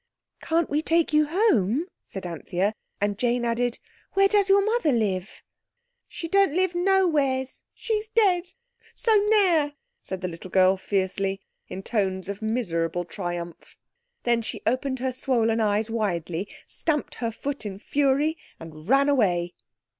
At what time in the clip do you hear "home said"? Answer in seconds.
1.27-2.25